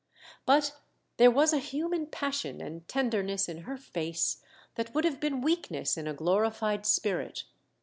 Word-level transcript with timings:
'* 0.25 0.45
But 0.47 0.75
there 1.17 1.29
was 1.29 1.53
a 1.53 1.59
human 1.59 2.07
passion 2.07 2.59
and 2.59 2.87
tenderness 2.87 3.47
in 3.47 3.59
her 3.65 3.77
face 3.77 4.41
that 4.73 4.95
would 4.95 5.05
have 5.05 5.19
been 5.19 5.41
weakness 5.41 5.95
in 5.95 6.07
a 6.07 6.13
glorified 6.15 6.87
spirit. 6.87 7.43